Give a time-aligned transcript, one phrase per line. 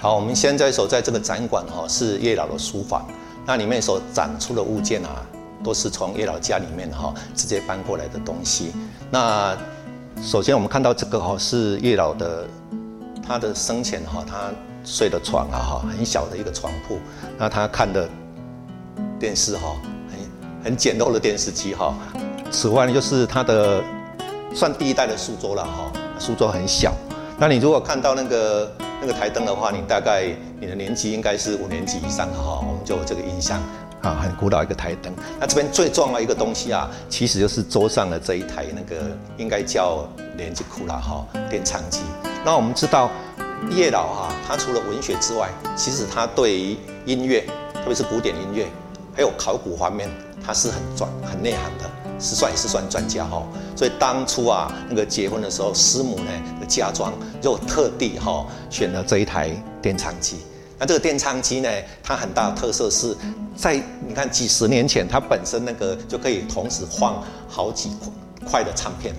[0.00, 3.04] 好，我们现在所在这个展馆哈是叶老的书房，
[3.44, 5.26] 那里面所展出的物件啊，
[5.64, 8.72] 都是从叶老家里面哈直接搬过来的东西。
[9.10, 9.58] 那
[10.22, 12.46] 首先我们看到这个哈是叶老的
[13.26, 14.52] 他的生前哈他
[14.84, 17.00] 睡的床啊哈很小的一个床铺，
[17.36, 18.08] 那他看的
[19.18, 19.74] 电视哈
[20.12, 21.92] 很很简陋的电视机哈。
[22.52, 23.82] 此外呢就是他的
[24.54, 26.94] 算第一代的书桌了哈，书桌很小。
[27.36, 28.70] 那你如果看到那个。
[29.00, 30.24] 那个台灯的话，你大概
[30.60, 33.62] 你的年纪应该是五年级以上哈，我们就有这个印象
[34.02, 35.12] 啊，很古老一个台灯。
[35.38, 42.00] 那这边最重要一个东西啊，其实就是桌上的这一台那个应该叫连接库了哈，电唱机。
[42.44, 43.10] 那我们知道
[43.70, 46.76] 叶老哈，他除了文学之外，其实他对于
[47.06, 48.66] 音乐，特别是古典音乐，
[49.14, 50.08] 还有考古方面，
[50.48, 51.88] 他是很专很内行的。
[52.20, 60.38] 是算也是算专家哈，所以当初啊，那个结婚的时候，师母呢的嫁妆就特地哈选了这一台电唱机。
[60.80, 61.68] 那这个电唱机呢，
[62.02, 63.16] 它很大的特色是
[63.54, 67.92] 在你看几十年前，它本身那个就可以同时放好几
[68.44, 69.14] 块的唱片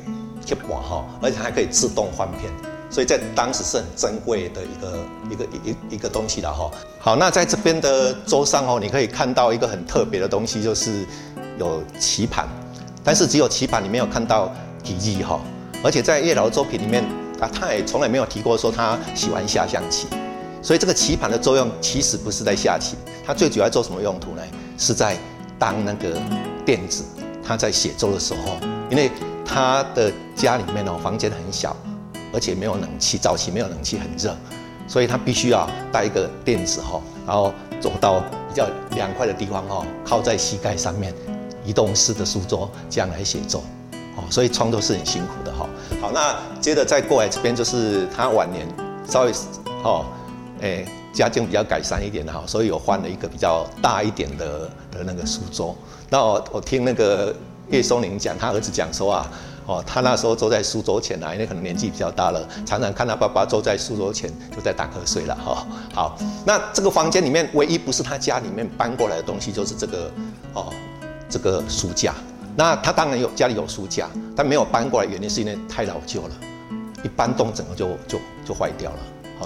[0.45, 2.51] 去播哈，而且还可以自动换片，
[2.89, 4.97] 所以在当时是很珍贵的一个
[5.31, 6.71] 一个一一一个东西了哈。
[6.99, 11.05] 好，那在这边的桌上哦，你可以看到一个很特别的东西，就是
[11.57, 12.47] 有棋盘。
[13.03, 14.51] 但是只有棋盘，你没有看到
[14.83, 15.39] 题记哈。
[15.83, 17.03] 而且在叶老的作品里面
[17.39, 20.07] 啊，他也从来没有提过说他喜欢下象棋。
[20.61, 24.41] 所以这个棋盘的作用其实不是在下棋，它最主要做什么用途呢？
[24.77, 25.17] 是在
[25.57, 26.19] 当那个
[26.65, 27.03] 垫子。
[27.41, 28.57] 他在写作的时候，
[28.91, 29.09] 因为
[29.43, 31.75] 他的家里面哦，房间很小，
[32.33, 34.35] 而且没有冷气，早期没有冷气，很热，
[34.87, 41.13] 所以他必须要带一个垫子哈，然后走到比较凉快的地方哈，靠在膝盖上面。
[41.65, 43.61] 移动式的书桌这样来写作，
[44.15, 45.69] 哦，所以创作是很辛苦的哈。
[46.01, 48.65] 好，那接着再过来这边就是他晚年
[49.07, 49.31] 稍微
[49.83, 50.05] 哦，
[50.61, 55.75] 诶，家境比较改善一点的哈，所以有换了一个比较大一点的的那个书桌。
[56.09, 57.35] 那我我听那个
[57.69, 59.29] 叶松林讲，他儿子讲说啊，
[59.69, 65.67] 哦，他那时候坐在书桌前啊，因为可能年纪比较大了，常常看他爸爸坐在书桌前就在打瞌睡了哈。
[65.93, 70.11] 好，那这个房间里面唯一不是他家里面搬过来的东西，就是这个
[70.53, 70.73] 哦。
[71.31, 72.15] 这个书架，
[72.55, 76.31] 那他当然有家里有书架，但没有搬过来，原因是因为太老旧了，
[77.03, 78.97] 一搬动整个就就就坏掉了。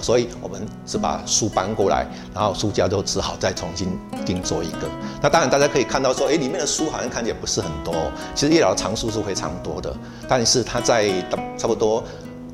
[0.02, 4.88] 所以我们是把书搬过来，然后书架就只好再重新定做一个。
[5.22, 7.94] 那当然大家可以看到说，哎，里面的书好像看起来不是很多，
[8.34, 9.94] 其实叶老的藏书是非常多的，
[10.28, 11.08] 但是他在
[11.56, 12.02] 差不多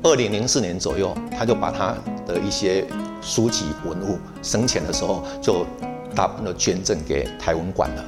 [0.03, 2.85] 二零零四年左右，他就把他的一些
[3.21, 5.65] 书籍文物生前的时候就
[6.15, 8.03] 大部分都捐赠给台文馆了。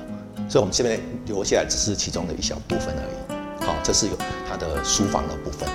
[0.50, 3.66] 所以，我们这边留下来只是其中的一小部分而已。
[3.66, 4.14] 好，这是有
[4.50, 5.70] 它的书房的部分。